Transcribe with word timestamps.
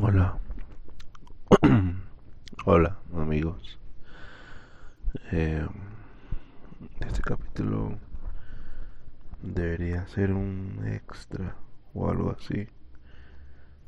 Hola. 0.00 0.38
Hola, 2.64 2.96
amigos. 3.14 3.78
Eh, 5.30 5.66
este 7.00 7.20
capítulo 7.20 7.98
debería 9.42 10.06
ser 10.06 10.32
un 10.32 10.82
extra 10.86 11.56
o 11.92 12.08
algo 12.08 12.30
así. 12.30 12.68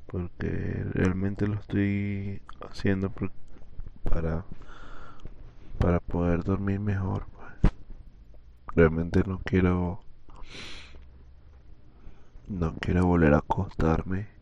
Porque 0.07 0.85
realmente 0.93 1.47
lo 1.47 1.55
estoy 1.55 2.43
haciendo 2.61 3.11
para 4.03 4.45
para 5.79 6.01
poder 6.01 6.45
dormir 6.45 6.81
mejor. 6.81 7.25
Pues. 7.35 7.73
Realmente 8.77 9.23
no 9.27 9.41
quiero 9.43 10.01
no 12.47 12.75
quiero 12.79 13.07
volver 13.07 13.33
a 13.33 13.39
acostarme 13.39 14.34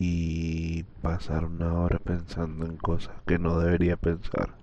y 0.00 0.84
pasar 1.02 1.44
una 1.44 1.74
hora 1.74 1.98
pensando 1.98 2.64
en 2.64 2.78
cosas 2.78 3.14
que 3.26 3.38
no 3.38 3.58
debería 3.58 3.98
pensar. 3.98 4.54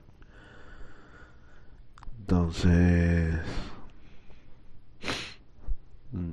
Entonces, 2.20 3.40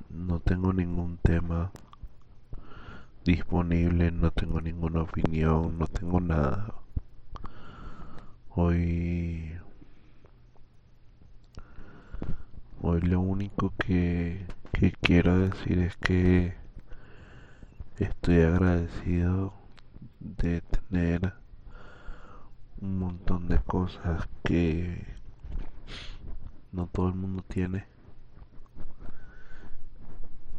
no 0.09 0.41
tengo 0.41 0.73
ningún 0.73 1.19
tema 1.19 1.71
disponible, 3.27 4.11
no 4.11 4.31
tengo 4.31 4.63
ninguna 4.63 5.03
opinión, 5.03 5.79
no 5.79 5.87
tengo 5.87 6.21
nada. 6.21 6.73
Hoy 8.57 9.53
hoy 12.81 13.01
lo 13.03 13.21
único 13.21 13.75
que, 13.79 14.47
que 14.73 14.93
quiero 14.93 15.39
decir 15.39 15.79
es 15.79 15.97
que 15.97 16.64
Estoy 17.99 18.41
agradecido 18.41 19.55
de 20.19 20.63
tener 20.63 21.33
un 22.81 22.99
montón 22.99 23.47
de 23.47 23.61
cosas 23.61 24.29
que 24.43 25.07
no 26.73 26.89
todo 26.89 27.09
el 27.11 27.15
mundo 27.15 27.45
tiene 27.47 27.85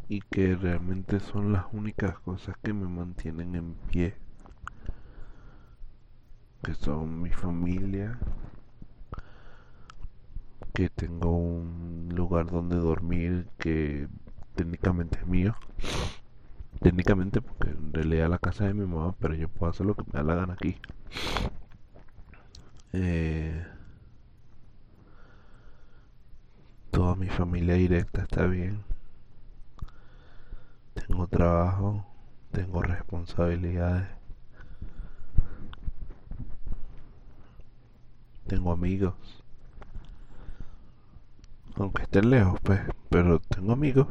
y 0.08 0.22
que 0.22 0.56
realmente 0.56 1.20
son 1.20 1.52
las 1.52 1.66
únicas 1.72 2.18
cosas 2.20 2.56
que 2.62 2.72
me 2.72 2.88
mantienen 2.88 3.54
en 3.54 3.74
pie 3.90 4.14
que 6.62 6.72
son 6.72 7.20
mi 7.20 7.30
familia 7.30 8.18
que 10.72 10.88
tengo 10.88 11.36
un 11.36 12.08
lugar 12.14 12.46
donde 12.46 12.76
dormir 12.76 13.46
que 13.58 14.08
técnicamente 14.54 15.18
es 15.18 15.26
mío 15.26 15.54
técnicamente 16.80 17.40
porque 17.40 17.70
en 17.70 17.92
realidad 17.92 18.30
la 18.30 18.38
casa 18.38 18.66
de 18.66 18.74
mi 18.74 18.86
mamá, 18.86 19.14
pero 19.20 19.34
yo 19.34 19.48
puedo 19.48 19.70
hacer 19.70 19.86
lo 19.86 19.94
que 19.94 20.04
me 20.04 20.12
da 20.12 20.22
la 20.22 20.34
gana 20.34 20.54
aquí. 20.54 20.76
Eh, 22.92 23.64
toda 26.90 27.14
mi 27.14 27.28
familia 27.28 27.74
directa 27.74 28.22
está 28.22 28.46
bien. 28.46 28.82
Tengo 30.94 31.26
trabajo, 31.26 32.06
tengo 32.52 32.82
responsabilidades. 32.82 34.08
Tengo 38.46 38.72
amigos. 38.72 39.14
Aunque 41.76 42.02
estén 42.02 42.30
lejos, 42.30 42.58
pues, 42.62 42.80
pero 43.10 43.40
tengo 43.40 43.72
amigos. 43.72 44.06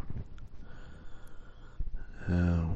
Eh, 2.30 2.76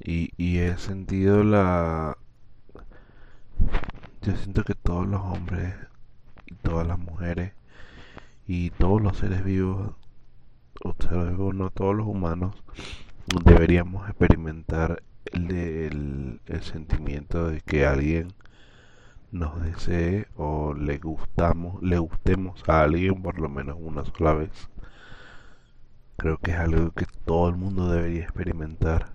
y, 0.00 0.32
y 0.36 0.58
he 0.58 0.76
sentido 0.78 1.44
la... 1.44 2.16
Yo 4.22 4.36
siento 4.36 4.64
que 4.64 4.74
todos 4.74 5.06
los 5.06 5.20
hombres 5.20 5.74
y 6.46 6.54
todas 6.54 6.86
las 6.86 6.98
mujeres 6.98 7.52
y 8.46 8.70
todos 8.70 9.00
los 9.02 9.16
seres 9.16 9.44
vivos, 9.44 9.94
o 10.84 11.52
no 11.52 11.70
todos 11.70 11.94
los 11.94 12.06
humanos, 12.06 12.54
deberíamos 13.44 14.08
experimentar 14.08 15.02
el, 15.32 16.40
el 16.46 16.62
sentimiento 16.62 17.48
de 17.48 17.60
que 17.60 17.86
alguien 17.86 18.34
nos 19.30 19.62
desee 19.62 20.26
o 20.36 20.74
le 20.74 20.98
gustamos, 20.98 21.82
le 21.82 21.98
gustemos 21.98 22.62
a 22.68 22.82
alguien 22.82 23.22
por 23.22 23.38
lo 23.38 23.48
menos 23.48 23.76
una 23.80 24.04
sola 24.04 24.34
vez. 24.34 24.68
Creo 26.22 26.38
que 26.38 26.52
es 26.52 26.56
algo 26.56 26.92
que 26.92 27.04
todo 27.24 27.48
el 27.48 27.56
mundo 27.56 27.90
debería 27.90 28.22
experimentar. 28.22 29.12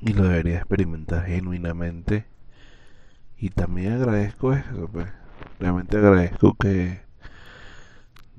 Y 0.00 0.12
lo 0.12 0.22
debería 0.22 0.58
experimentar 0.58 1.26
genuinamente. 1.26 2.26
Y 3.36 3.50
también 3.50 3.94
agradezco 3.94 4.52
eso, 4.52 4.88
pues. 4.92 5.08
Realmente 5.58 5.96
agradezco 5.96 6.54
que 6.54 7.00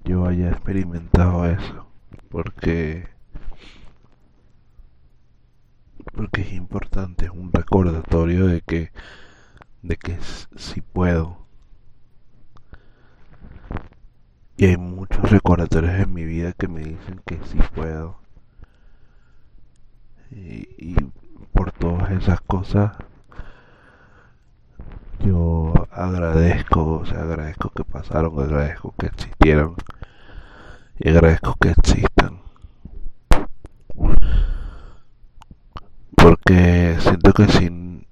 yo 0.06 0.26
haya 0.26 0.50
experimentado 0.50 1.46
eso. 1.46 1.92
Porque 2.30 3.10
porque 6.14 6.44
es 6.44 6.54
importante, 6.54 7.26
es 7.26 7.32
un 7.32 7.52
recordatorio 7.52 8.48
de 8.48 8.62
que 8.62 8.94
de 9.82 9.98
que 9.98 10.18
si 10.56 10.80
puedo 10.80 11.45
Y 14.58 14.66
hay 14.66 14.78
muchos 14.78 15.30
recordatorios 15.30 15.96
en 15.96 16.14
mi 16.14 16.24
vida 16.24 16.54
que 16.54 16.68
me 16.70 16.80
dicen 16.80 17.22
que 17.26 17.40
sí 17.46 17.60
puedo. 17.74 18.18
Y, 20.32 20.96
por 21.54 21.72
todas 21.72 22.12
esas 22.12 22.42
cosas, 22.42 22.94
yo 25.20 25.74
agradezco, 25.92 27.00
o 27.00 27.06
sea, 27.06 27.22
agradezco 27.22 27.70
que 27.70 27.84
pasaron, 27.84 28.38
agradezco 28.40 28.94
que 28.98 29.08
existieron 29.08 29.76
y 31.00 31.10
agradezco 31.10 31.56
que 31.60 31.70
existan. 31.72 32.42
Porque 36.16 36.98
siento 37.00 37.34
que 37.34 37.48
sin 37.48 38.08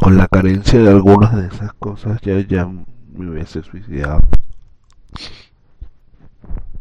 con 0.00 0.16
la 0.16 0.28
carencia 0.28 0.78
de 0.80 0.88
algunas 0.90 1.34
de 1.36 1.46
esas 1.46 1.72
cosas 1.74 2.20
ya 2.22 2.38
ya 2.40 2.66
me 2.66 3.30
hubiese 3.30 3.62
suicidado. 3.62 4.20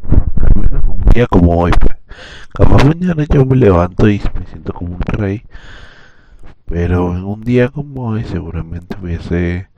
Al 0.10 0.62
menos 0.62 0.84
un 0.88 1.04
día 1.14 1.28
como 1.28 1.58
hoy, 1.58 1.72
pues. 1.80 1.96
Capaz 2.54 2.84
mañana 2.84 3.26
yo 3.30 3.46
me 3.46 3.56
levanto 3.56 4.10
y 4.10 4.22
me 4.38 4.46
siento 4.48 4.74
como 4.74 4.96
un 4.96 5.02
rey. 5.02 5.44
Pero 6.66 7.16
en 7.16 7.24
un 7.24 7.42
día 7.42 7.70
como 7.70 8.10
hoy 8.10 8.24
seguramente 8.24 8.98
hubiese, 9.02 9.70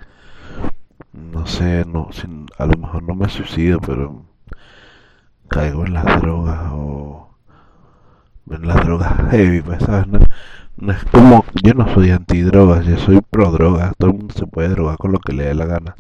no 1.14 1.46
sé, 1.46 1.86
no, 1.86 2.10
sin, 2.12 2.48
a 2.58 2.66
lo 2.66 2.78
mejor 2.78 3.04
no 3.04 3.16
me 3.16 3.30
suicido, 3.30 3.80
pero 3.80 4.26
caigo 5.48 5.86
en 5.86 5.94
las 5.94 6.06
drogas 6.22 6.72
o 6.74 7.30
en 8.50 8.68
las 8.68 8.84
drogas 8.84 9.14
heavy, 9.32 9.62
pues, 9.62 9.84
¿sabes? 9.84 10.08
No, 10.78 10.92
es 10.92 11.04
como, 11.06 11.46
yo 11.64 11.74
no 11.74 11.88
soy 11.94 12.12
anti 12.12 12.42
drogas, 12.42 12.86
yo 12.86 12.98
soy 12.98 13.22
pro 13.22 13.52
drogas, 13.52 13.94
todo 13.98 14.12
el 14.12 14.18
mundo 14.18 14.34
se 14.34 14.48
puede 14.48 14.70
drogar 14.70 14.98
con 14.98 15.12
lo 15.12 15.20
que 15.20 15.34
le 15.34 15.46
dé 15.46 15.54
la 15.54 15.66
gana 15.66 15.96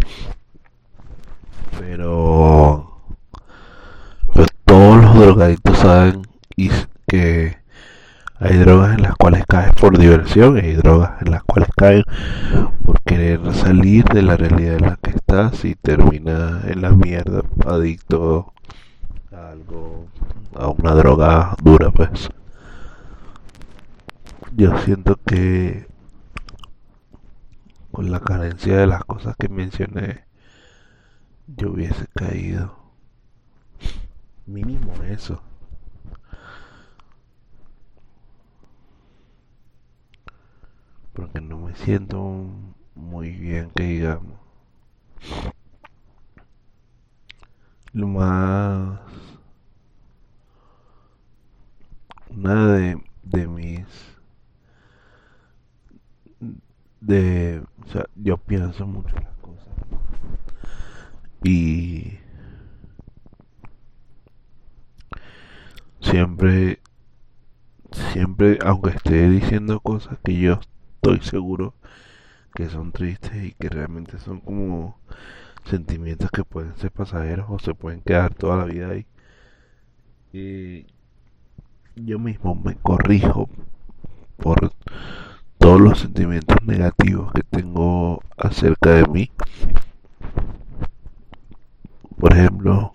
pero, 1.79 2.91
todos 4.65 5.03
los 5.03 5.15
drogadictos 5.19 5.77
saben 5.77 6.21
que 7.11 7.57
hay 8.39 8.57
drogas 8.57 8.97
en 8.97 9.01
las 9.01 9.15
cuales 9.15 9.43
caes 9.45 9.73
por 9.73 9.97
diversión 9.97 10.55
hay 10.55 10.75
drogas 10.75 11.21
en 11.21 11.31
las 11.31 11.43
cuales 11.43 11.69
caes 11.75 12.05
por 12.85 13.01
querer 13.01 13.53
salir 13.53 14.05
de 14.05 14.21
la 14.21 14.37
realidad 14.37 14.75
en 14.75 14.81
la 14.81 14.97
que 15.01 15.09
estás 15.09 15.65
y 15.65 15.75
termina 15.75 16.61
en 16.65 16.81
la 16.81 16.91
mierda 16.91 17.41
adicto 17.65 18.53
a 19.33 19.49
algo 19.49 20.07
a 20.55 20.69
una 20.69 20.91
droga 20.93 21.55
dura 21.61 21.91
pues. 21.91 22.29
Yo 24.55 24.77
siento 24.79 25.19
que 25.25 25.85
con 27.91 28.09
la 28.09 28.21
carencia 28.21 28.77
de 28.77 28.87
las 28.87 29.03
cosas 29.03 29.35
que 29.37 29.49
mencioné 29.49 30.30
yo 31.57 31.71
hubiese 31.71 32.07
caído. 32.15 32.75
Mínimo 34.45 34.93
eso. 35.03 35.41
Porque 41.13 41.41
no 41.41 41.57
me 41.57 41.75
siento 41.75 42.45
muy 42.95 43.31
bien 43.31 43.71
que 43.75 43.83
digamos. 43.83 44.39
Lo 47.93 48.07
más... 48.07 48.99
Una 52.29 52.73
de, 52.73 53.03
de 53.23 53.47
mis... 53.47 53.85
De... 57.01 57.63
O 57.85 57.87
sea, 57.89 58.05
yo 58.15 58.37
pienso 58.37 58.87
mucho. 58.87 59.15
Y 61.43 62.19
siempre 66.01 66.79
siempre, 67.91 68.59
aunque 68.65 68.91
esté 68.91 69.29
diciendo 69.29 69.79
cosas 69.79 70.17
que 70.23 70.39
yo 70.39 70.59
estoy 70.95 71.21
seguro 71.21 71.73
que 72.53 72.69
son 72.69 72.91
tristes 72.91 73.43
y 73.43 73.51
que 73.53 73.69
realmente 73.69 74.19
son 74.19 74.41
como 74.41 74.97
sentimientos 75.65 76.29
que 76.31 76.43
pueden 76.43 76.75
ser 76.77 76.91
pasajeros 76.91 77.45
o 77.49 77.59
se 77.59 77.73
pueden 77.73 78.01
quedar 78.01 78.33
toda 78.33 78.57
la 78.57 78.65
vida 78.65 78.89
ahí. 78.89 79.05
Y 80.33 80.85
yo 81.95 82.19
mismo 82.19 82.55
me 82.55 82.75
corrijo 82.75 83.49
por 84.37 84.71
todos 85.57 85.79
los 85.79 85.99
sentimientos 85.99 86.57
negativos 86.65 87.31
que 87.33 87.43
tengo 87.43 88.21
acerca 88.37 88.91
de 88.91 89.05
mí. 89.07 89.31
Por 92.21 92.33
ejemplo, 92.33 92.93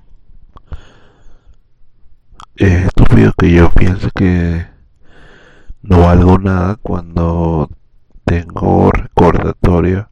es 2.55 2.87
estúpido 2.87 3.32
que 3.37 3.50
yo 3.50 3.73
piense 3.73 4.08
que 4.14 4.64
no 5.82 6.02
valgo 6.02 6.38
nada 6.38 6.76
cuando 6.76 7.69
tengo 8.25 8.93
recordatorio 8.93 10.08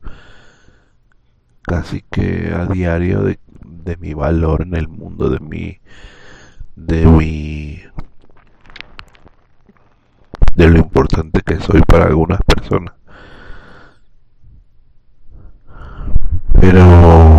casi 1.62 2.02
que 2.10 2.52
a 2.52 2.66
diario 2.66 3.22
de, 3.22 3.38
de 3.62 3.96
mi 3.98 4.14
valor 4.14 4.62
en 4.62 4.74
el 4.74 4.88
mundo, 4.88 5.30
de 5.30 5.38
mi 5.38 5.78
de 6.74 7.06
mi 7.06 7.82
de 10.56 10.68
lo 10.70 10.78
importante 10.78 11.40
que 11.42 11.60
soy 11.60 11.82
para 11.82 12.06
algunas 12.06 12.40
personas. 12.42 12.94
Pero 16.60 17.33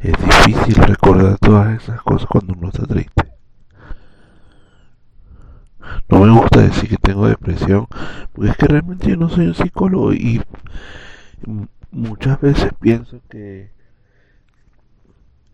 es 0.00 0.12
difícil 0.12 0.74
recordar 0.76 1.38
todas 1.38 1.82
esas 1.82 2.00
cosas 2.02 2.28
cuando 2.28 2.54
uno 2.54 2.68
está 2.68 2.86
triste. 2.86 3.32
No 6.08 6.20
me 6.20 6.30
gusta 6.30 6.60
decir 6.60 6.88
que 6.88 6.96
tengo 6.96 7.26
depresión, 7.26 7.86
porque 8.32 8.50
es 8.50 8.56
que 8.56 8.66
realmente 8.66 9.08
yo 9.08 9.16
no 9.16 9.28
soy 9.28 9.46
un 9.46 9.54
psicólogo 9.54 10.12
y 10.12 10.40
muchas 11.90 12.40
veces 12.40 12.72
pienso 12.80 13.20
que 13.28 13.72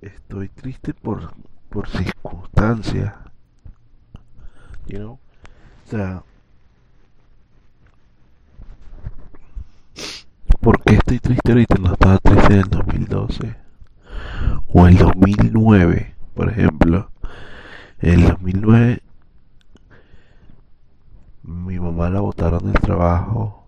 estoy 0.00 0.48
triste 0.48 0.92
por 0.92 1.32
por 1.74 1.88
circunstancias. 1.88 3.12
You 4.86 4.98
know? 4.98 5.18
O 5.86 5.90
sea, 5.90 6.22
¿por 10.60 10.80
qué 10.84 10.94
estoy 10.94 11.18
triste 11.18 11.50
ahorita? 11.50 11.78
No 11.78 11.92
estaba 11.92 12.18
triste 12.18 12.52
en 12.52 12.60
el 12.60 12.68
2012 12.68 13.63
o 14.74 14.86
el 14.86 14.98
2009, 14.98 16.14
por 16.34 16.50
ejemplo. 16.50 17.10
En 18.00 18.20
el 18.20 18.28
2009 18.28 19.02
mi 21.44 21.78
mamá 21.78 22.10
la 22.10 22.20
botaron 22.20 22.70
del 22.70 22.80
trabajo. 22.80 23.66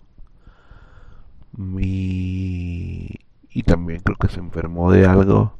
Mi 1.56 3.08
y 3.50 3.62
también 3.62 4.00
creo 4.00 4.16
que 4.18 4.28
se 4.28 4.40
enfermó 4.40 4.92
de 4.92 5.06
algo 5.06 5.56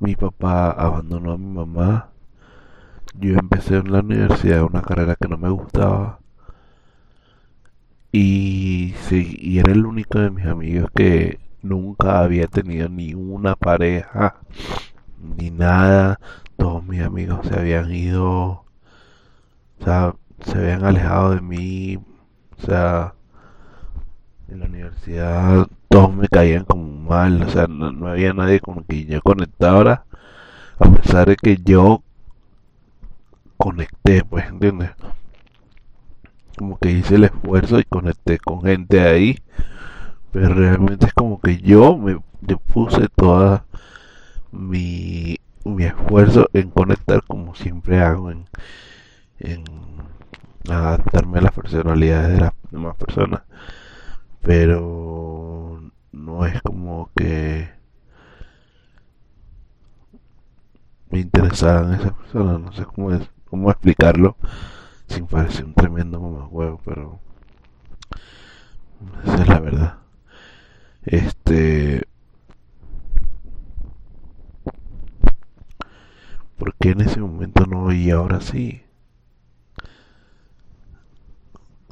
mi 0.00 0.14
papá 0.14 0.70
abandonó 0.70 1.32
a 1.32 1.38
mi 1.38 1.46
mamá. 1.46 2.10
Yo 3.14 3.36
empecé 3.38 3.76
en 3.78 3.92
la 3.92 4.00
universidad 4.00 4.62
una 4.62 4.82
carrera 4.82 5.16
que 5.16 5.28
no 5.28 5.38
me 5.38 5.48
gustaba. 5.50 6.20
Y, 8.12 8.94
sí, 9.08 9.36
y 9.40 9.58
era 9.58 9.72
el 9.72 9.86
único 9.86 10.18
de 10.18 10.30
mis 10.30 10.46
amigos 10.46 10.90
que 10.94 11.38
nunca 11.62 12.20
había 12.20 12.46
tenido 12.46 12.88
ni 12.88 13.14
una 13.14 13.54
pareja, 13.56 14.36
ni 15.36 15.50
nada. 15.50 16.20
Todos 16.56 16.84
mis 16.84 17.02
amigos 17.02 17.46
se 17.46 17.58
habían 17.58 17.92
ido, 17.92 18.26
o 18.30 18.64
sea, 19.84 20.14
se 20.40 20.58
habían 20.58 20.84
alejado 20.84 21.34
de 21.34 21.40
mí. 21.40 21.96
O 22.58 22.66
sea, 22.66 23.14
en 24.48 24.60
la 24.60 24.66
universidad 24.66 25.68
todos 25.88 26.14
me 26.14 26.28
caían 26.28 26.64
como 26.64 26.88
mal, 27.08 27.42
o 27.42 27.48
sea, 27.50 27.66
no, 27.66 28.08
había 28.08 28.32
nadie 28.32 28.60
con 28.60 28.82
quien 28.84 29.08
yo 29.08 29.22
conectara, 29.22 30.04
a 30.78 30.90
pesar 30.90 31.28
de 31.28 31.36
que 31.36 31.58
yo 31.64 32.02
conecté, 33.56 34.24
pues, 34.24 34.46
¿entiendes? 34.48 34.90
Como 36.56 36.78
que 36.78 36.90
hice 36.90 37.16
el 37.16 37.24
esfuerzo 37.24 37.78
y 37.78 37.84
conecté 37.84 38.38
con 38.38 38.62
gente 38.62 39.00
ahí, 39.00 39.38
pero 40.32 40.54
realmente 40.54 41.06
es 41.06 41.14
como 41.14 41.40
que 41.40 41.58
yo 41.58 41.96
me 41.96 42.20
puse 42.72 43.08
toda 43.16 43.64
mi, 44.52 45.38
mi 45.64 45.84
esfuerzo 45.84 46.48
en 46.52 46.70
conectar 46.70 47.22
como 47.26 47.54
siempre 47.54 48.00
hago, 48.00 48.30
en, 48.30 48.46
adaptarme 50.68 51.38
a 51.38 51.42
las 51.42 51.52
personalidades 51.52 52.34
de 52.34 52.40
las 52.40 52.52
demás 52.70 52.96
personas 52.96 53.42
pero 54.42 55.82
no 56.12 56.46
es 56.46 56.60
como 56.62 57.10
que 57.16 57.70
me 61.10 61.20
interesaran 61.20 61.94
esas 61.94 62.12
personas, 62.12 62.60
no 62.60 62.72
sé 62.72 62.84
cómo, 62.84 63.18
cómo 63.46 63.70
explicarlo 63.70 64.36
sin 65.06 65.26
parecer 65.26 65.64
un 65.64 65.74
tremendo 65.74 66.20
mamajuego, 66.20 66.80
pero 66.84 67.20
esa 69.24 69.42
es 69.42 69.48
la 69.48 69.60
verdad. 69.60 70.07
Este 71.04 72.08
¿Por 76.58 76.74
qué 76.74 76.90
en 76.90 77.00
ese 77.02 77.20
momento 77.20 77.66
no 77.66 77.92
y 77.92 78.10
ahora 78.10 78.40
sí? 78.40 78.82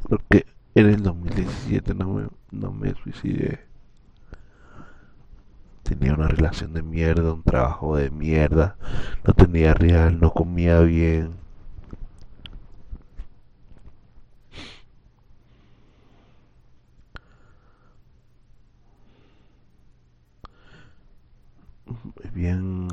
Porque 0.08 0.46
en 0.74 0.86
el 0.86 1.02
2017 1.02 1.94
no 1.94 2.14
me, 2.14 2.28
no 2.50 2.72
me 2.72 2.94
suicidé. 2.94 3.60
Tenía 5.84 6.14
una 6.14 6.26
relación 6.28 6.72
de 6.72 6.82
mierda, 6.82 7.32
un 7.32 7.44
trabajo 7.44 7.96
de 7.96 8.10
mierda, 8.10 8.76
no 9.24 9.34
tenía 9.34 9.72
real, 9.72 10.18
no 10.20 10.32
comía 10.32 10.80
bien. 10.80 11.45
Bien 22.36 22.86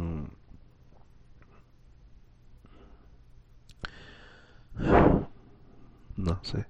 no 6.15 6.39
sé 6.43 6.65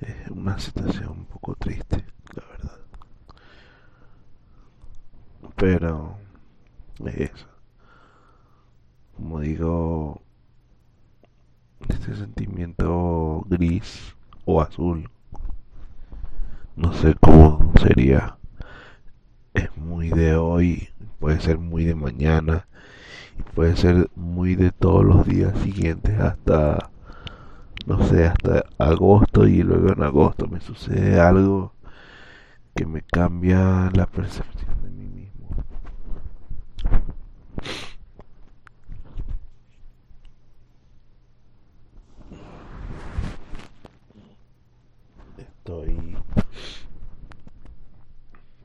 es 0.00 0.28
una 0.30 0.58
situación 0.58 1.10
un 1.10 1.24
poco 1.26 1.54
triste, 1.54 2.04
la 2.34 2.44
verdad. 2.48 2.80
Pero 5.54 6.16
es. 7.06 7.30
Como 9.14 9.38
digo, 9.38 10.20
este 11.88 12.16
sentimiento 12.16 13.44
gris 13.48 14.16
o 14.44 14.60
azul, 14.60 15.08
no 16.74 16.92
sé 16.92 17.14
cómo 17.20 17.72
sería. 17.80 18.36
Es 19.54 19.76
muy 19.76 20.08
de 20.08 20.34
hoy, 20.34 20.88
puede 21.22 21.40
ser 21.40 21.56
muy 21.56 21.84
de 21.84 21.94
mañana 21.94 22.66
y 23.38 23.42
puede 23.54 23.76
ser 23.76 24.10
muy 24.16 24.56
de 24.56 24.72
todos 24.72 25.04
los 25.04 25.24
días 25.24 25.56
siguientes 25.60 26.18
hasta 26.18 26.90
no 27.86 28.04
sé, 28.08 28.26
hasta 28.26 28.64
agosto 28.76 29.46
y 29.46 29.62
luego 29.62 29.92
en 29.92 30.02
agosto 30.02 30.48
me 30.48 30.60
sucede 30.60 31.20
algo 31.20 31.74
que 32.74 32.86
me 32.86 33.02
cambia 33.02 33.88
la 33.94 34.06
percepción 34.06 34.82
de 34.82 34.90
mí 34.90 35.06
mismo. 35.06 35.48
Estoy 45.38 46.16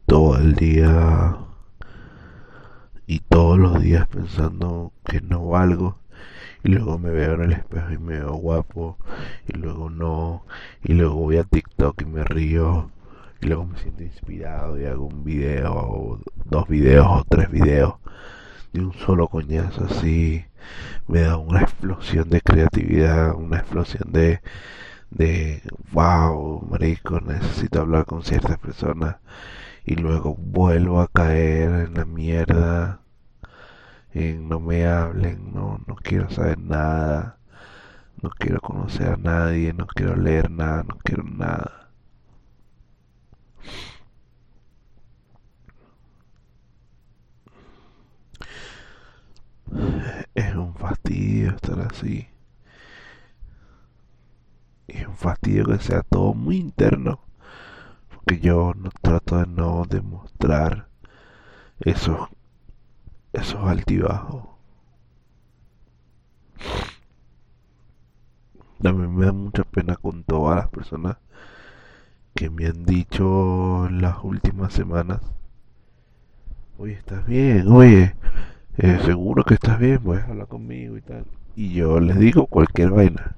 todo 0.08 0.38
el 0.38 0.56
día 0.56 1.47
los 3.58 3.82
días 3.82 4.08
pensando 4.08 4.94
que 5.04 5.20
no 5.22 5.48
valgo 5.48 5.98
y 6.64 6.70
luego 6.70 7.00
me 7.00 7.10
veo 7.10 7.34
en 7.34 7.42
el 7.44 7.54
espejo 7.54 7.92
y 7.92 7.98
me 7.98 8.20
veo 8.20 8.34
guapo 8.36 8.98
y 9.48 9.58
luego 9.58 9.90
no 9.90 10.46
y 10.84 10.94
luego 10.94 11.16
voy 11.16 11.38
a 11.38 11.44
TikTok 11.44 12.02
y 12.02 12.06
me 12.06 12.24
río 12.24 12.92
y 13.42 13.48
luego 13.48 13.66
me 13.66 13.78
siento 13.80 14.04
inspirado 14.04 14.80
y 14.80 14.86
hago 14.86 15.06
un 15.06 15.24
video 15.24 15.74
o 15.74 16.20
dos 16.46 16.68
videos 16.68 17.08
o 17.10 17.26
tres 17.28 17.50
videos 17.50 17.96
de 18.74 18.82
un 18.82 18.94
solo 18.94 19.28
coñazo 19.28 19.86
así. 19.86 20.46
Me 21.08 21.22
da 21.22 21.38
una 21.38 21.62
explosión 21.62 22.30
de 22.30 22.42
creatividad 22.42 23.36
una 23.36 23.58
explosión 23.58 24.12
de 24.12 24.42
de 25.10 25.62
wow 25.94 26.68
marico 26.70 27.22
necesito 27.22 27.82
hablar 27.82 28.06
con 28.06 28.24
ciertas 28.24 28.58
personas 28.60 29.18
y 29.86 29.96
luego 29.96 30.36
vuelvo 30.36 31.00
a 31.02 31.08
caer 31.08 31.88
en 31.88 31.94
la 31.96 32.06
mierda 32.06 33.02
no 34.18 34.60
me 34.60 34.86
hablen, 34.88 35.54
no, 35.54 35.80
no 35.88 35.96
quiero 35.96 36.30
saber 36.30 36.58
nada, 36.60 37.40
no 38.22 38.30
quiero 38.32 38.60
conocer 38.62 39.08
a 39.14 39.18
nadie, 39.18 39.74
no 39.74 39.88
quiero 39.88 40.16
leer 40.16 40.50
nada, 40.52 40.84
no 40.84 40.98
quiero 41.04 41.24
nada. 41.24 41.92
Es 50.36 50.56
un 50.56 50.74
fastidio 50.76 51.52
estar 51.52 51.80
así. 51.82 52.28
Es 54.88 55.08
un 55.08 55.16
fastidio 55.16 55.66
que 55.66 55.78
sea 55.80 56.02
todo 56.04 56.34
muy 56.34 56.58
interno. 56.58 57.20
Porque 58.10 58.40
yo 58.40 58.74
no 58.76 58.90
trato 59.02 59.38
de 59.38 59.48
no 59.48 59.86
demostrar 59.88 60.90
esos, 61.80 62.30
esos 63.34 63.64
altibajos. 63.64 64.44
A 68.84 68.92
mí 68.92 69.08
me 69.08 69.26
da 69.26 69.32
mucha 69.32 69.64
pena 69.64 69.96
con 69.96 70.24
todas 70.24 70.56
las 70.58 70.70
personas 70.70 71.18
que 72.36 72.50
me 72.50 72.68
han 72.68 72.86
dicho 72.86 73.88
en 73.88 74.02
las 74.02 74.24
últimas 74.24 74.72
semanas, 74.72 75.22
oye, 76.78 76.94
¿estás 76.94 77.26
bien? 77.26 77.68
Oye, 77.68 78.16
eh, 78.78 79.00
seguro 79.04 79.44
que 79.44 79.56
estás 79.56 79.80
bien, 79.80 80.00
puedes 80.04 80.24
hablar 80.26 80.48
conmigo 80.48 80.98
y 80.98 81.02
tal. 81.02 81.26
Y 81.56 81.74
yo 81.74 82.00
les 82.00 82.20
digo 82.20 82.46
cualquier 82.46 82.92
vaina. 82.92 83.36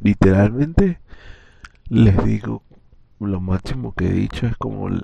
Literalmente 0.00 1.00
les 1.88 2.24
digo, 2.24 2.62
lo 3.18 3.40
máximo 3.40 3.92
que 3.94 4.06
he 4.06 4.12
dicho 4.12 4.46
es 4.46 4.56
como 4.56 4.88
el, 4.88 5.02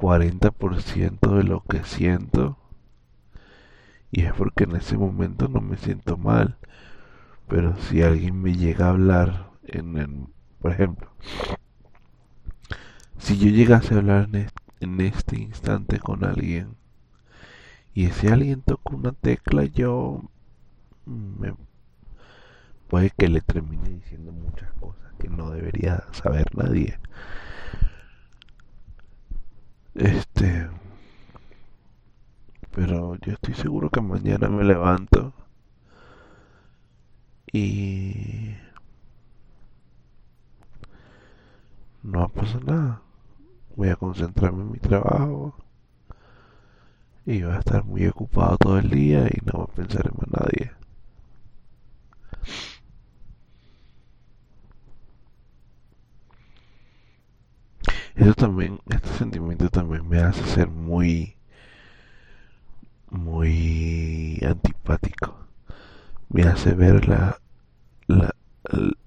40% 0.00 1.36
de 1.36 1.44
lo 1.44 1.62
que 1.64 1.84
siento. 1.84 2.56
Y 4.10 4.22
es 4.22 4.32
porque 4.32 4.64
en 4.64 4.74
ese 4.76 4.96
momento 4.96 5.46
no 5.48 5.60
me 5.60 5.76
siento 5.76 6.16
mal. 6.16 6.56
Pero 7.48 7.76
si 7.76 8.02
alguien 8.02 8.40
me 8.40 8.54
llega 8.54 8.86
a 8.86 8.90
hablar 8.90 9.50
en, 9.64 9.98
el, 9.98 10.26
por 10.60 10.72
ejemplo, 10.72 11.10
si 13.18 13.36
yo 13.38 13.48
llegase 13.50 13.94
a 13.94 13.98
hablar 13.98 14.28
en 14.28 14.36
este, 14.36 14.62
en 14.80 15.00
este 15.02 15.38
instante 15.38 15.98
con 15.98 16.24
alguien 16.24 16.76
y 17.92 18.06
ese 18.06 18.32
alguien 18.32 18.62
toca 18.62 18.94
una 18.94 19.12
tecla, 19.12 19.64
yo 19.64 20.22
me 21.04 21.54
puede 22.88 23.10
que 23.10 23.28
le 23.28 23.42
termine 23.42 23.90
diciendo 23.90 24.32
muchas 24.32 24.72
cosas 24.80 25.12
que 25.18 25.28
no 25.28 25.50
debería 25.50 26.04
saber 26.12 26.46
nadie. 26.56 26.98
Este, 29.94 30.68
pero 32.72 33.16
yo 33.16 33.32
estoy 33.32 33.54
seguro 33.54 33.90
que 33.90 34.00
mañana 34.00 34.48
me 34.48 34.64
levanto 34.64 35.32
y 37.52 38.54
no 42.02 42.28
pasa 42.28 42.60
nada. 42.60 43.02
Voy 43.76 43.88
a 43.88 43.96
concentrarme 43.96 44.62
en 44.62 44.72
mi 44.72 44.78
trabajo 44.78 45.54
y 47.26 47.42
voy 47.42 47.52
a 47.52 47.58
estar 47.58 47.84
muy 47.84 48.06
ocupado 48.06 48.56
todo 48.58 48.78
el 48.78 48.90
día 48.90 49.26
y 49.26 49.38
no 49.44 49.52
voy 49.58 49.66
a 49.70 49.74
pensar 49.74 50.06
en 50.06 50.16
más 50.16 50.42
nadie. 50.42 50.72
Eso 58.20 58.34
también, 58.34 58.80
este 58.90 59.08
sentimiento 59.14 59.70
también 59.70 60.06
me 60.06 60.20
hace 60.20 60.44
ser 60.44 60.68
muy, 60.68 61.38
muy 63.08 64.38
antipático. 64.46 65.46
Me 66.28 66.42
hace 66.42 66.74
ver 66.74 67.08
la, 67.08 67.38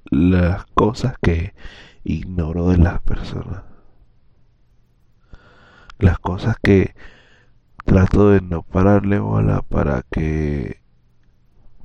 las 0.10 0.66
cosas 0.74 1.14
que 1.22 1.54
ignoro 2.04 2.70
de 2.70 2.80
las 2.80 3.02
personas. 3.02 3.62
Las 6.00 6.18
cosas 6.18 6.58
que 6.64 6.96
trato 7.86 8.32
de 8.32 8.42
no 8.42 8.64
pararle 8.64 9.20
bola 9.20 9.62
para 9.62 10.02
que 10.10 10.82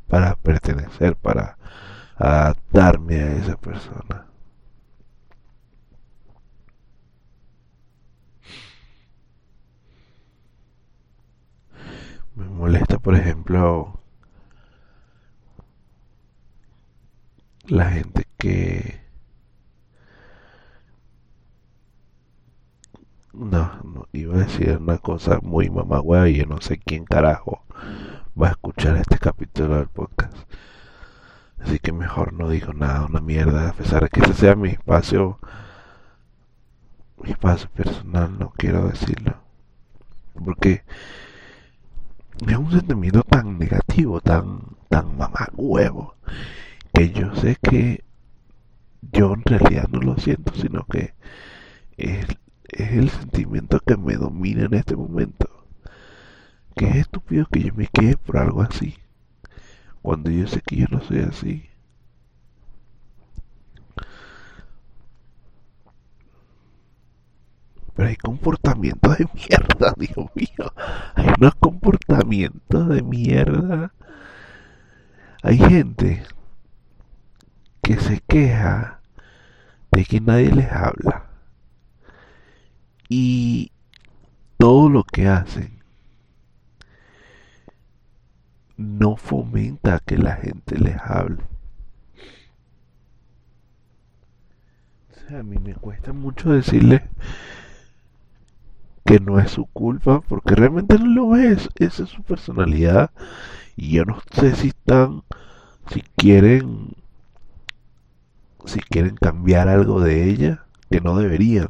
para 0.09 0.35
pertenecer, 0.37 1.15
para 1.15 1.59
adaptarme 2.17 3.17
a 3.21 3.33
esa 3.33 3.57
persona. 3.59 4.28
Me 12.39 12.47
molesta, 12.49 12.99
por 13.01 13.17
ejemplo, 13.17 13.99
la 17.67 17.91
gente 17.91 18.29
que 18.39 19.01
no, 23.33 23.81
no 23.83 24.07
iba 24.13 24.37
a 24.37 24.39
decir 24.39 24.77
una 24.81 24.99
cosa 24.99 25.41
muy 25.43 25.69
mamagüea 25.69 26.29
y 26.29 26.37
yo 26.37 26.47
no 26.47 26.61
sé 26.61 26.79
quién 26.79 27.05
carajo 27.05 27.65
va 28.41 28.47
a 28.47 28.51
escuchar 28.53 28.97
este 28.99 29.19
capítulo 29.19 29.75
del 29.75 29.89
podcast. 29.89 30.37
Así 31.59 31.81
que 31.81 31.91
mejor 31.91 32.35
no 32.35 32.49
digo 32.51 32.73
nada, 32.73 33.07
una 33.07 33.21
mierda, 33.21 33.71
a 33.71 33.73
pesar 33.73 34.05
de 34.05 34.11
que 34.11 34.21
ese 34.21 34.35
sea 34.35 34.55
mi 34.55 34.69
espacio, 34.69 35.41
mi 37.21 37.31
espacio 37.33 37.69
personal, 37.71 38.39
no 38.39 38.51
quiero 38.57 38.87
decirlo. 38.87 39.35
Porque 40.45 40.85
es 42.47 42.57
un 42.57 42.71
sentimiento 42.71 43.23
tan 43.23 43.59
negativo, 43.59 44.21
tan, 44.21 44.61
tan 44.89 45.17
mamagüevo, 45.17 46.15
que 46.93 47.11
yo 47.11 47.35
sé 47.37 47.57
que 47.61 48.05
yo 49.13 49.35
en 49.35 49.43
realidad 49.43 49.89
no 49.91 50.01
lo 50.01 50.17
siento, 50.19 50.53
sino 50.55 50.85
que 50.85 51.15
es, 51.97 52.27
es 52.69 52.93
el 52.93 53.11
sentimiento 53.11 53.81
que 53.81 53.97
me 53.97 54.15
domina 54.15 54.65
en 54.65 54.75
este 54.75 54.97
momento. 54.97 55.49
Que 56.77 56.89
es 56.89 56.97
estúpido 56.97 57.47
que 57.47 57.63
yo 57.65 57.75
me 57.75 57.89
quede 57.89 58.17
por 58.17 58.39
algo 58.39 58.63
así, 58.63 58.95
cuando 60.03 60.31
yo 60.31 60.47
sé 60.47 60.61
que 60.61 60.77
yo 60.77 60.87
no 60.91 61.01
soy 61.01 61.21
así. 61.21 61.68
Pero 67.99 68.11
hay 68.11 68.17
comportamientos 68.17 69.19
de 69.19 69.27
mierda, 69.35 69.93
Dios 69.99 70.31
mío. 70.37 70.73
Hay 71.17 71.27
unos 71.37 71.57
comportamientos 71.57 72.89
de 72.91 73.03
mierda. 73.03 73.93
Hay 75.43 75.59
gente 75.59 76.23
que 77.83 77.97
se 77.99 78.21
queja 78.21 79.01
de 79.91 80.05
que 80.05 80.21
nadie 80.21 80.53
les 80.53 80.71
habla. 80.71 81.27
Y 83.09 83.73
todo 84.59 84.89
lo 84.89 85.03
que 85.03 85.27
hacen 85.27 85.83
no 88.77 89.17
fomenta 89.17 89.99
que 90.07 90.19
la 90.19 90.37
gente 90.37 90.79
les 90.79 90.97
hable. 90.99 91.43
O 95.11 95.29
sea, 95.29 95.41
a 95.41 95.43
mí 95.43 95.59
me 95.59 95.75
cuesta 95.75 96.13
mucho 96.13 96.53
decirle 96.53 97.03
que 99.09 99.21
no 99.21 99.41
es 99.41 99.53
su 99.53 99.65
culpa, 99.65 100.21
porque 100.21 100.55
realmente 100.55 100.99
no 100.99 101.07
lo 101.07 101.37
es, 101.37 101.71
esa 101.77 102.03
es 102.03 102.11
su 102.11 102.23
personalidad. 102.23 103.11
Y 103.75 103.93
yo 103.93 104.05
no 104.05 104.19
sé 104.33 104.55
si 104.55 104.69
están, 104.69 105.23
si 105.91 106.03
quieren, 106.15 106.95
si 108.67 108.81
quieren 108.81 109.17
cambiar 109.17 109.69
algo 109.71 110.03
de 110.03 110.29
ella, 110.29 110.67
que 110.91 111.01
no 111.01 111.17
deberían, 111.17 111.69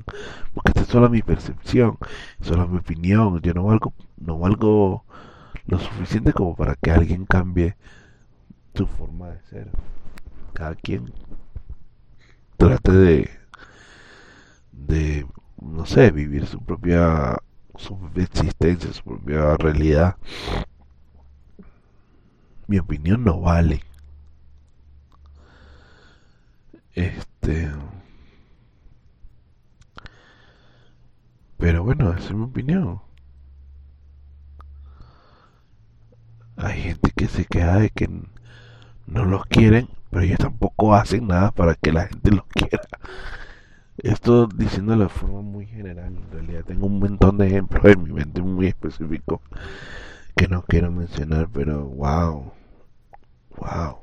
porque 0.53 0.71
esta 0.71 0.81
es 0.81 0.89
solo 0.89 1.09
mi 1.11 1.23
percepción, 1.23 1.99
solo 2.41 2.67
mi 2.67 2.79
opinión, 2.79 3.41
yo 3.41 3.55
no 3.55 3.63
valgo, 3.63 3.95
no 4.17 4.37
valgo 4.41 5.05
lo 5.67 5.79
suficiente 5.79 6.33
como 6.33 6.57
para 6.57 6.75
que 6.75 6.91
alguien 6.91 7.25
cambie 7.25 7.77
su 8.75 8.89
forma 8.89 9.29
de 9.29 9.41
ser. 9.43 9.71
Cada 10.55 10.75
quien 10.75 11.13
trate 12.57 12.91
de, 12.91 13.31
de 14.73 15.27
no 15.61 15.87
sé, 15.87 16.11
vivir 16.11 16.47
su 16.47 16.61
propia, 16.61 17.37
su 17.77 17.99
existencia, 18.17 18.93
su 18.93 19.03
propia 19.03 19.57
realidad. 19.57 20.17
Mi 22.67 22.79
opinión 22.79 23.25
no 23.25 23.41
vale. 23.41 23.83
Este. 26.95 27.71
Pero 31.57 31.83
bueno, 31.85 32.13
esa 32.13 32.29
es 32.29 32.35
mi 32.35 32.45
opinión. 32.45 33.01
Hay 36.57 36.83
gente 36.83 37.13
que 37.17 37.29
se 37.29 37.45
queda 37.45 37.79
de 37.79 37.91
que 37.91 38.09
no 39.07 39.25
los 39.25 39.47
quieren, 39.47 39.89
pero 40.11 40.23
ellos 40.23 40.39
tampoco 40.39 40.95
hacen 40.95 41.29
nada 41.29 41.51
para 41.53 41.75
que 41.75 41.93
la 41.93 42.09
gente 42.09 42.31
los 42.33 42.45
quiera. 42.47 42.83
Esto 44.03 44.47
diciendo 44.47 44.97
de 44.97 45.09
forma 45.09 45.43
muy 45.43 45.67
general, 45.67 46.15
en 46.15 46.31
realidad 46.31 46.65
tengo 46.65 46.87
un 46.87 47.01
montón 47.01 47.37
de 47.37 47.49
ejemplos 47.49 47.85
en 47.85 48.05
mi 48.05 48.13
mente 48.13 48.41
muy 48.41 48.69
específico 48.69 49.43
que 50.37 50.47
no 50.47 50.63
quiero 50.63 50.93
mencionar, 50.93 51.49
pero 51.53 51.85
wow, 51.85 52.53
wow. 53.57 53.99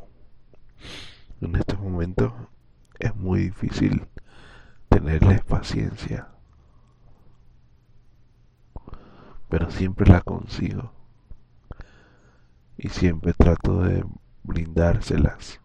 En 1.39 1.55
estos 1.55 1.79
momentos 1.79 2.33
es 2.99 3.15
muy 3.15 3.43
difícil 3.43 4.05
tenerles 4.89 5.45
paciencia, 5.45 6.27
pero 9.47 9.71
siempre 9.71 10.11
la 10.11 10.19
consigo. 10.19 10.91
Y 12.77 12.89
siempre 12.89 13.31
trato 13.31 13.83
de 13.83 14.03
brindárselas, 14.43 15.61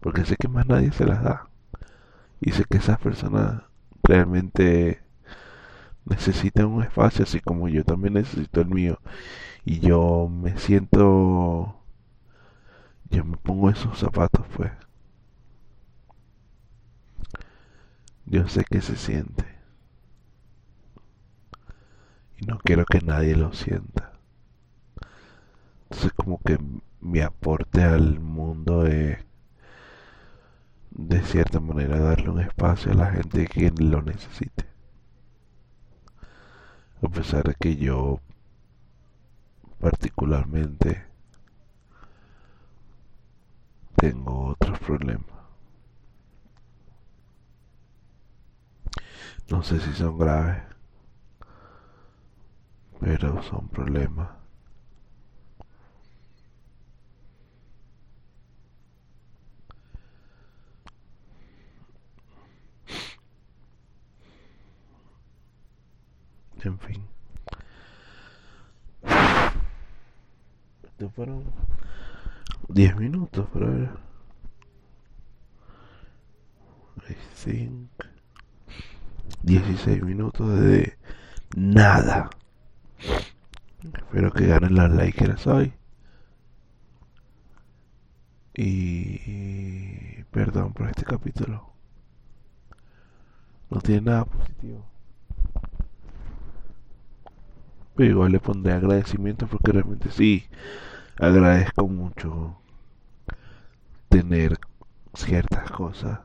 porque 0.00 0.24
sé 0.24 0.36
que 0.36 0.48
más 0.48 0.66
nadie 0.66 0.92
se 0.92 1.04
las 1.04 1.22
da 1.22 1.51
y 2.42 2.50
sé 2.50 2.64
que 2.64 2.78
esas 2.78 2.98
personas 2.98 3.62
realmente 4.02 5.00
necesitan 6.04 6.66
un 6.66 6.82
espacio 6.82 7.22
así 7.22 7.40
como 7.40 7.68
yo 7.68 7.84
también 7.84 8.14
necesito 8.14 8.60
el 8.60 8.68
mío. 8.68 8.98
Y 9.64 9.78
yo 9.78 10.28
me 10.28 10.58
siento 10.58 11.76
yo 13.10 13.24
me 13.24 13.36
pongo 13.36 13.70
esos 13.70 13.96
zapatos 13.98 14.44
pues. 14.56 14.72
Yo 18.26 18.48
sé 18.48 18.64
que 18.64 18.80
se 18.80 18.96
siente. 18.96 19.44
Y 22.38 22.46
no 22.46 22.58
quiero 22.58 22.84
que 22.86 23.00
nadie 23.02 23.36
lo 23.36 23.52
sienta. 23.52 24.14
Entonces 25.84 26.12
como 26.14 26.40
que 26.42 26.58
mi 27.00 27.20
aporte 27.20 27.84
al 27.84 28.18
mundo 28.18 28.86
es 28.86 29.18
de 31.08 31.22
cierta 31.22 31.60
manera 31.60 31.98
darle 31.98 32.30
un 32.30 32.40
espacio 32.40 32.92
a 32.92 32.94
la 32.94 33.10
gente 33.12 33.46
que 33.46 33.70
lo 33.70 34.02
necesite 34.02 34.72
a 37.02 37.08
pesar 37.08 37.42
de 37.44 37.54
que 37.54 37.76
yo 37.76 38.20
particularmente 39.80 41.04
tengo 43.96 44.50
otros 44.50 44.78
problemas. 44.78 45.26
No 49.50 49.62
sé 49.62 49.80
si 49.80 49.92
son 49.94 50.16
graves, 50.16 50.62
pero 53.00 53.42
son 53.42 53.68
problemas. 53.68 54.41
En 66.64 66.78
fin. 66.78 67.04
Estos 70.84 71.12
fueron 71.14 71.44
10 72.68 72.96
minutos, 72.96 73.48
para 73.52 73.66
ver. 73.66 73.90
5, 77.34 77.88
16 79.42 80.02
minutos 80.04 80.60
de 80.60 80.96
nada. 81.56 82.30
Espero 83.82 84.32
que 84.32 84.46
ganen 84.46 84.76
las 84.76 84.92
likeras 84.92 85.44
hoy. 85.48 85.74
Y 88.54 90.22
perdón 90.30 90.72
por 90.72 90.88
este 90.88 91.04
capítulo. 91.04 91.72
No 93.70 93.80
tiene 93.80 94.02
nada 94.02 94.24
positivo. 94.26 94.91
Pero 97.94 98.10
igual 98.10 98.32
le 98.32 98.40
pondré 98.40 98.72
agradecimiento 98.72 99.46
porque 99.46 99.72
realmente 99.72 100.10
sí, 100.10 100.46
agradezco 101.18 101.88
mucho 101.88 102.56
tener 104.08 104.58
ciertas 105.14 105.70
cosas. 105.70 106.20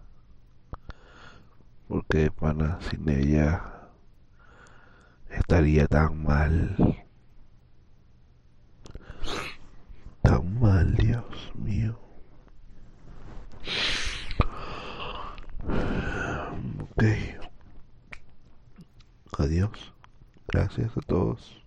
Porque 1.87 2.31
pana, 2.31 2.79
sin 2.89 3.09
ella 3.09 3.89
estaría 5.29 5.87
tan 5.87 6.23
mal. 6.23 6.75
Tan 10.21 10.59
mal, 10.59 10.95
Dios 10.95 11.51
mío. 11.55 11.99
Ok. 16.81 17.03
Adiós. 19.37 19.96
Gracias 20.47 20.97
a 20.97 21.01
todos. 21.01 21.66